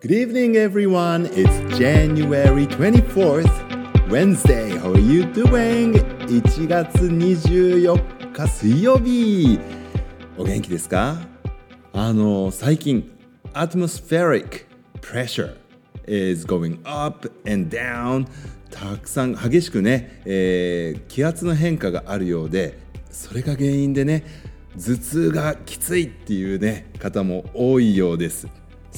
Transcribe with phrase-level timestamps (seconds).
[0.00, 1.26] Good evening, everyone.
[1.32, 4.76] It's January 24th, Wednesday.
[4.78, 5.94] How are you doing?
[6.28, 9.58] 1月24日水曜日。
[10.36, 11.16] お元気ですか
[11.92, 13.10] あの、最近、
[13.54, 14.66] atmospheric
[15.00, 15.56] pressure
[16.06, 18.28] is going up and down
[18.70, 22.78] たくさん激しくね、えー気圧の変化があるようで
[23.10, 24.24] それが原因でね
[24.76, 28.46] 頭痛がきついっていうね方も多いようです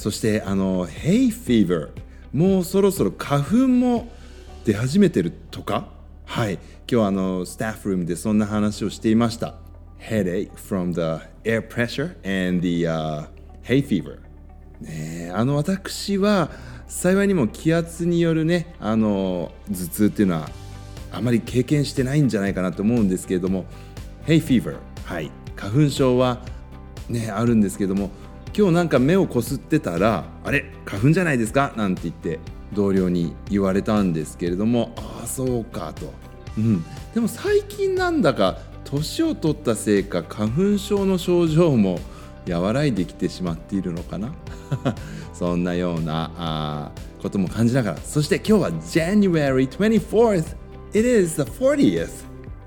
[0.01, 1.91] そしてあの Hay fever
[2.33, 4.09] もうそろそろ花粉も
[4.65, 5.89] 出始めてるとか？
[6.25, 6.59] はい。
[6.91, 9.57] 今日あのスタッフルームでそんな話をしていました。
[9.99, 13.29] Headache from the air pressure and the、uh,
[13.63, 14.21] hay fever
[14.81, 16.51] ねえあの私は
[16.89, 20.49] 幸いにも気圧によるねあの頭痛っていうのは
[21.13, 23.67] あまり経験してないんじゃないかなと思うんですけれども。
[24.27, 25.31] Hay fever はい。
[25.57, 26.41] 花粉症は
[27.11, 28.11] ねあるんですけども
[28.57, 31.73] 今日なんか目をこすってたらあれ花粉じゃないですか？
[31.77, 32.39] なんて言って
[32.73, 36.13] 同僚に言われたんですけれどもああそうかと、
[36.59, 36.85] うん、
[37.15, 42.01] でも最近なんだか年を取ったせいか花粉症の症状も
[42.49, 44.33] 和らいできてしまっているのかな？
[45.35, 47.97] そんなようなあことも感じながら。
[47.99, 50.57] そして今日は January 24th
[50.93, 52.25] It is the 40th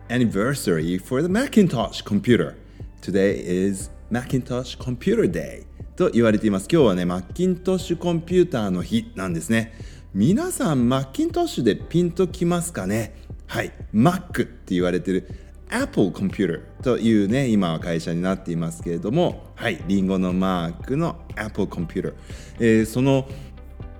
[0.09, 2.55] anniversary for the Macintosh computer.
[3.01, 5.63] Today is Macintosh Computer Day.
[5.95, 6.67] と言われています。
[6.71, 9.73] 今日はねマッキントッシュコンピューターの日なんですね。
[10.13, 13.15] 皆さんマッキントッシュでピンときますかね？
[13.47, 13.71] はい。
[13.93, 15.29] Mac って言われてる
[15.69, 19.83] Apple Computer というね今は会社になっていますけれどもはい。
[19.87, 22.13] リンゴのマークの Apple Computer、
[22.59, 23.27] えーその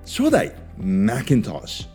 [0.06, 1.88] 初代 Macintosh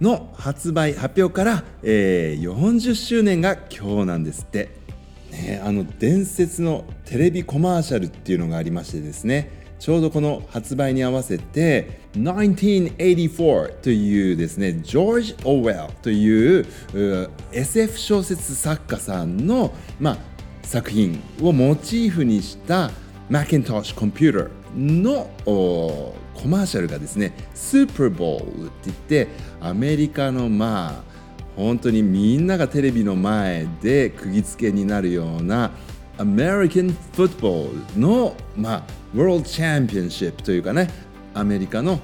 [0.00, 4.70] の発売発表から、えー40周年が今日なんですって、
[5.32, 20.18] ね、あの伝説のテレビコマーシャルっていうのがありましてですねちょうどこの発売に合わせて1984というですねジョージ・オウェルというう SF 小説作家さんの、まあ、
[20.62, 22.90] 作品をモチーフにした
[23.28, 29.28] マッキントッシュコンピューターのおコマーシャルがですねスーパーボールって言って
[29.60, 31.11] アメリカのまあ
[31.56, 35.70] 本当にみんながテレビの前で釘付けになるような
[36.18, 38.82] アメリカンフットボールの、まあ、
[39.14, 40.88] ワールドチャンピオンシップというかね
[41.34, 42.00] アメリカの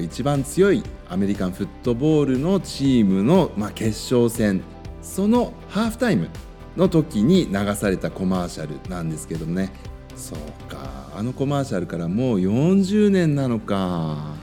[0.00, 4.62] 一番強いアメリカンフットボールのチームの、まあ、決勝戦。
[5.02, 6.28] そのハーフタイム
[6.76, 9.72] の時に流されたコマーシャルなんですけどもね。
[10.16, 10.38] そう
[10.70, 11.10] か。
[11.16, 14.36] あのコマーシャルからもう40年なのか、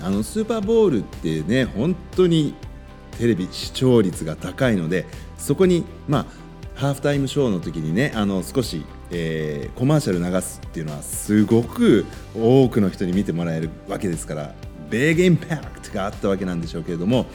[0.00, 0.04] うん。
[0.04, 2.54] あのスーパーボールってね本当に
[3.18, 5.06] テレビ視聴率が高いので
[5.38, 6.26] そこにまあ
[6.76, 14.54] ハーフタイムショーの時にねあの少し、えーコマーシャル流すっていうのはすごく多くの人に見てもらえるわけですから
[14.90, 17.26] ベーゲンパクトがあったわけなんでしょうけれども、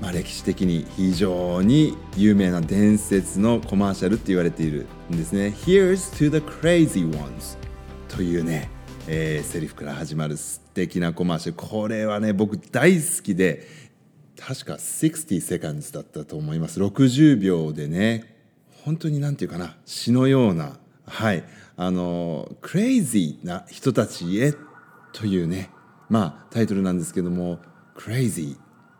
[0.00, 5.54] まあ、歴史的に非常に有名な伝説のコマーシャルって言われているんですね。
[5.64, 7.58] Here's to the crazy ones
[8.08, 8.70] というね、
[9.08, 13.66] えーセリフから始まる素敵なコマーシャルこれはね僕大好きで
[14.38, 16.80] 確か60 seconds だったと思います。
[16.80, 18.36] 60秒でね
[18.84, 20.76] 本当になんていうかな詩のような
[21.06, 21.44] はい
[21.76, 24.54] あのクレイジーな人たちへ
[25.12, 25.70] というね
[26.08, 27.58] まあタイトルなんですけども
[27.94, 28.56] クレイジー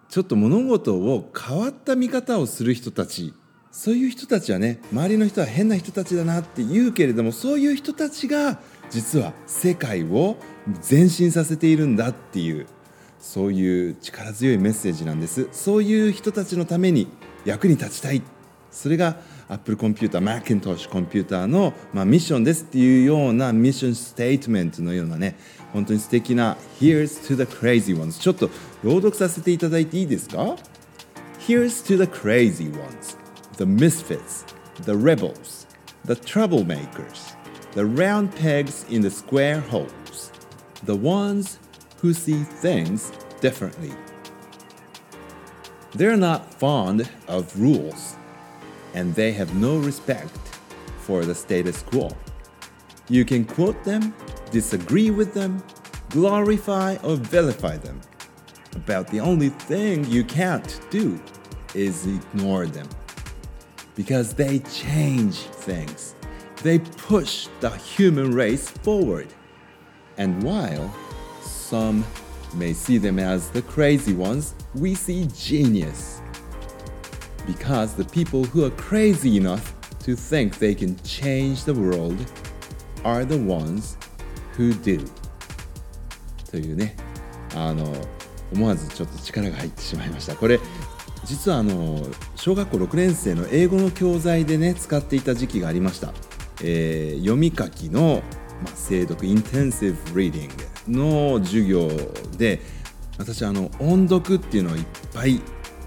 [0.08, 3.34] ちょっと物事を変わった見方をする人たち
[3.70, 8.58] そういう人たちはね周りの人は変な人たちだなって言うけれどもそういう人たちが
[8.88, 10.36] 実は世界を
[10.88, 12.66] 前進させているんだっていう
[13.20, 17.08] そういう力強いメッセージなんですそういう人たちのために
[17.44, 18.22] 役に立ちたい
[18.70, 19.16] それが
[19.48, 25.36] Apple コンピューター Macintosh コンピューターの、まあ、ミッションですっていうようなミッションステートメントのようなね
[25.72, 28.50] 本当に素敵な Here's to the crazy ones ちょっと
[28.82, 30.56] 朗読させていただいていいですか
[31.46, 33.16] Here's to the crazy ones,
[33.56, 34.44] the misfits,
[34.84, 35.66] the rebels,
[36.04, 37.36] the troublemakers,
[37.74, 40.32] the round pegs in the square holes,
[40.84, 41.60] the ones
[41.98, 43.92] who see things differently.
[45.92, 48.16] They're not fond of rules,
[48.94, 50.36] and they have no respect
[50.98, 52.10] for the status quo.
[53.08, 54.14] You can quote them,
[54.50, 55.62] disagree with them,
[56.10, 58.00] glorify or vilify them.
[58.74, 61.20] About the only thing you can't do
[61.74, 62.88] is ignore them.
[63.94, 66.14] Because they change things.
[66.62, 69.28] They push the human race forward.
[70.18, 70.94] And while
[71.66, 72.04] some
[72.54, 76.20] may see them as the crazy ones, we see genius.
[77.46, 82.18] Because the people who are crazy enough to think they can change the world
[83.04, 83.96] are the ones
[84.56, 85.04] who do.
[86.50, 86.96] というね
[87.54, 87.92] あの
[88.52, 90.60] 思わずちょっと力が入ってしまいましたこれ
[91.24, 96.14] 実はあの小学校6年生の英語の教材でね使っていた時期がありました、
[96.62, 98.22] えー、読み書きの、
[98.62, 101.88] まあ、精読 intensive reading の授業
[102.36, 102.60] で
[103.18, 105.40] 私あの音読っていうのをいっぱい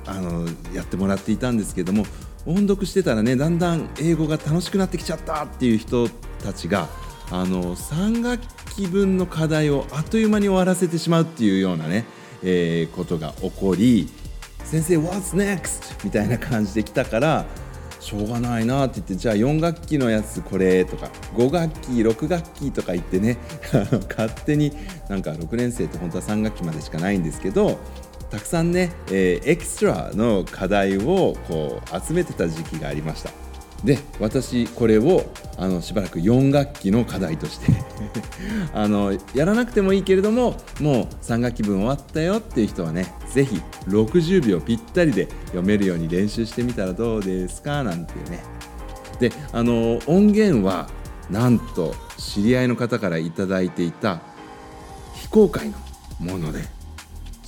[0.05, 2.05] あのやってもらっていたんですけども
[2.45, 6.07] 音読してたらねだんだん英語が楽しくなってきちゃったっていう人
[6.43, 6.87] たちが
[7.31, 8.41] あの3学
[8.75, 12.05] 期分の課題をあっという間に終わらせてしまうっていうようなね、
[12.43, 14.09] えー、ことが起こり
[14.63, 16.03] 先生 What's next?
[16.03, 17.45] みたいな感じで来たから
[18.09, 23.37] しょうがないなって言ってじゃあ4学期のやつこれとか5学期6学期とか言ってね
[24.09, 24.73] 勝手に
[25.09, 27.77] なんか6年生って本当は3学期までしかないんですけど
[28.31, 33.48] たくさんね、えー、エクストラの課題をこう集めてた時期がありました。
[33.83, 37.67] で私これをあのしばらく4学期の課題として
[38.73, 48.43] あのやらなくてもいいけれどももう3学期分終わったよっていう人はね是非60秒ぴったりで読めるように練習してみたらどうですかなんていうね。
[49.19, 50.89] であの音源は
[51.29, 54.21] なんと知り合いの方から頂いていた
[55.13, 55.75] 非公開の
[56.19, 56.61] もので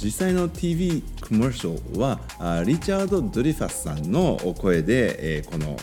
[0.01, 2.19] 実際の TV コマーシャルは
[2.66, 5.78] リチャード・ドリファスさんの声で、えー、この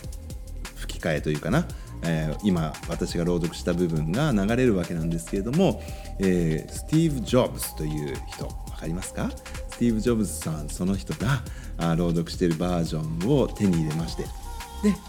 [0.99, 1.67] き替えというかな、
[2.03, 5.83] えー、今私が朗読した部分が流れるわけなんですけれども、
[6.19, 9.31] えー、スティーブ・ジョブズという人分かりますか？
[9.71, 11.43] スティーブ・ジョブズさんその人が
[11.77, 14.29] あ朗読しているバージョンを手に入れましてで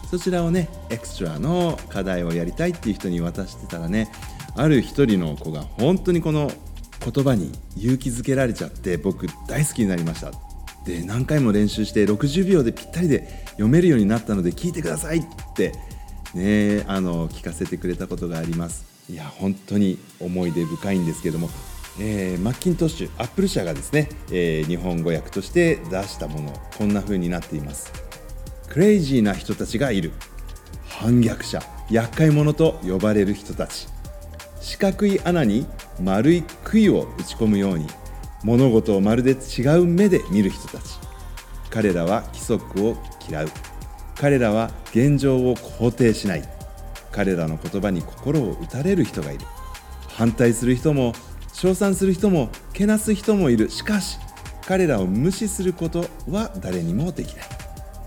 [0.09, 4.12] そちらをねエクストラの課題をやりたいっていう人に渡してたらね
[4.56, 6.51] ある一人の子が本当にこの
[7.01, 10.31] 言葉に勇気づけられちゃって僕大好きになりました。
[10.89, 15.74] で何回も練習して60秒でぴったりで読めるようになったので聞いてくださいって
[16.33, 18.89] ねあの聞かせてくれたことがあります。
[19.07, 21.50] いや本当に思い出深いんですけども、
[22.00, 27.91] えー、マッキントッシュアップル社がですね、えー、日本語訳として出したものこんな風になっています。
[28.68, 30.12] クレイジーな人たちがいる。
[30.88, 33.88] 反逆者厄介者と呼ばれる人たち。
[34.62, 35.65] 四角い穴に
[36.01, 37.88] 丸い杭を打ち込むように
[38.44, 40.97] 物事をまるで違う目で見る人たち。
[41.69, 42.97] 彼らは規則を
[43.30, 43.50] 嫌う。
[44.15, 46.44] 彼らは現状を肯定しない。
[47.12, 49.45] 彼らの言葉に心を打たれる人がいる。
[50.07, 51.13] 反対する人も
[51.53, 53.69] 称賛する人もけなす人もいる。
[53.69, 54.18] しかし
[54.65, 57.45] 彼らを無視することは誰にもできない。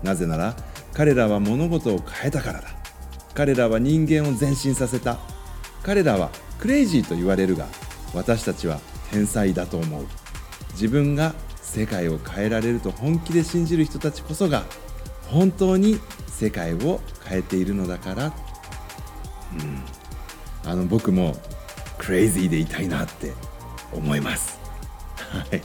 [0.03, 0.55] なぜなら
[0.93, 2.69] 彼らは物事を変えたからだ。
[3.33, 5.17] 彼らは人間を前進させた。
[5.83, 7.67] 彼らはクレイジーと言われるが
[8.13, 8.79] 私たちは
[9.11, 10.05] 天才だと思う。
[10.73, 14.63] 自分が世界を変えられると本気で信じる人たちこそが
[15.27, 18.27] 本当に世界を変えているのだから、う
[20.67, 21.35] ん、あの僕も
[21.97, 23.33] クレイジーでいたいなって
[23.91, 24.59] 思います。
[25.17, 25.61] はい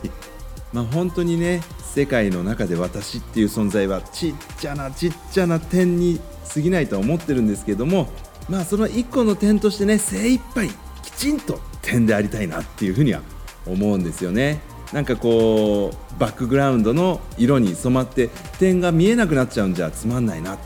[0.73, 6.21] まあ、本当にね世界の中で私っていう存在はちっちゃなちっちゃな点に
[6.53, 8.09] 過ぎないとは思ってるんですけども
[8.49, 10.69] まあその一個の点としてね精一杯
[11.03, 13.23] きちんと点でありたいなっていうふうには
[13.67, 14.61] 思うんですよね。
[14.93, 20.57] なんかこうバックグラウンドの色に染まって点が見えなくなっちゃうんじゃつまんないな。
[20.57, 20.63] ちっ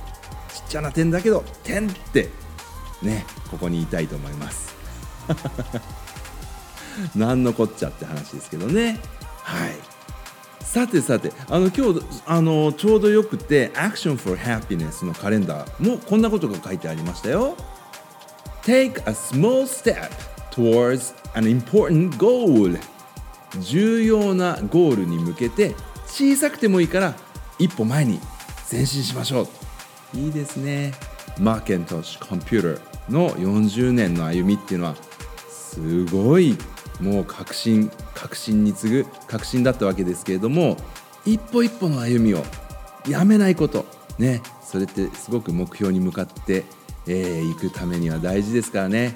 [0.69, 2.29] ちゃな点だけど点って
[3.03, 4.75] ねここにいたいと思います。
[7.17, 9.01] 何のこっちゃって話ですけどね。
[9.43, 9.93] はい。
[10.61, 17.57] さてさてあの今日あのちょうどよくて Action for Happiness のカレンダーもこんなことが書いてありましたよ。
[18.63, 20.11] Take a small step
[20.53, 22.79] towards an important goal.
[23.61, 25.75] 重要なゴールに向けて
[26.07, 27.15] 小さくてもいいから
[27.59, 28.21] 一歩前に
[28.71, 30.17] 前進しましょう。
[30.17, 30.93] いいですね。
[31.39, 34.97] マーケントッシュコンピューターの40年の歩みっていうのは
[35.49, 36.57] すごい
[37.01, 40.77] もう確信確信に次ぐ確信だったわけですけれども
[41.25, 42.45] 一歩一歩の歩みを
[43.09, 43.87] やめないこと
[44.19, 46.63] ねそれってすごく目標に向かってい、
[47.09, 49.13] えー、くためには大事ですからね。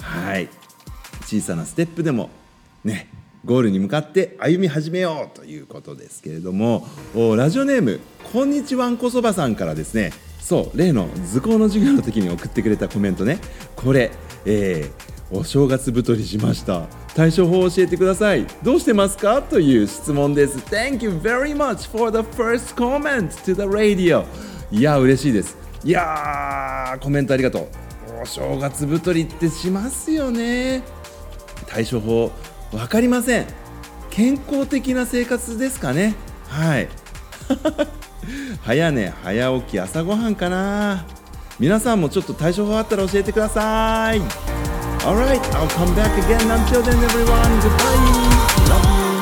[0.00, 0.48] はい。
[1.22, 2.30] 小さなステップでも
[2.84, 3.08] ね
[3.44, 6.86] ゴールに向かって歩み始めようということですけれども
[7.36, 8.00] ラジオネーム
[8.32, 10.12] こんにちはんこそばさんからですね。
[10.40, 13.38] そう例の図工の授業の時に送ってくれたコメントね。
[13.76, 14.10] これ、
[14.44, 16.86] えー、お正月太りしました。
[17.14, 18.46] 対処法を教えてください。
[18.62, 19.40] どうしてますか？
[19.42, 20.58] という質問です。
[20.58, 24.24] Thank you very much for the first comment to the radio.
[24.70, 25.56] いや嬉しいです。
[25.84, 27.68] いやコメントありがとう。
[28.22, 30.82] お正月太りってしますよね。
[31.66, 32.32] 対処法
[32.74, 33.46] 分かりません。
[34.10, 36.14] 健康的な生活ですかね。
[36.48, 36.88] はい。
[38.62, 41.04] 早寝早起き朝ごはんかな。
[41.58, 44.20] 皆さんもちょっと対処法あったら教えてください。
[45.04, 46.38] Alright, I'll come back again.
[46.50, 47.60] Until then everyone.
[47.60, 48.44] Goodbye.
[48.68, 49.13] love you.